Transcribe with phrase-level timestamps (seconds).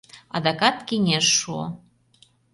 [0.35, 1.63] Адакат кеҥеж шуо.